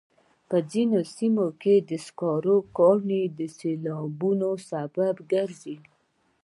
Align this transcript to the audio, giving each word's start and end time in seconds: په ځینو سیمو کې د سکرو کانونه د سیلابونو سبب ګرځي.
په 0.49 0.57
ځینو 0.71 0.99
سیمو 1.15 1.47
کې 1.61 1.75
د 1.89 1.91
سکرو 2.05 2.57
کانونه 2.77 3.21
د 3.37 3.39
سیلابونو 3.57 4.49
سبب 4.69 5.15
ګرځي. 5.31 5.77